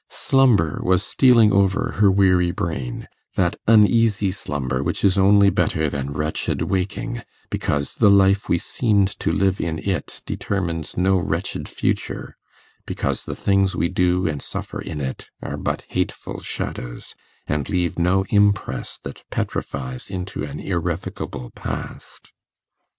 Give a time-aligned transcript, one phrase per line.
[0.09, 6.11] Slumber was stealing over her weary brain: that uneasy slumber which is only better than
[6.13, 12.35] wretched waking, because the life we seemed to live in it determines no wretched future,
[12.87, 17.13] because the things we do and suffer in it are but hateful shadows,
[17.45, 22.31] and leave no impress that petrifies into an irrevocable past.